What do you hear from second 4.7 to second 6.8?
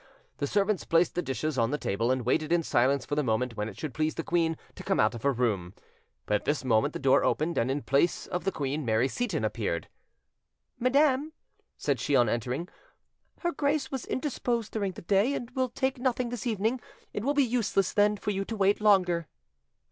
to come out of her room; but at this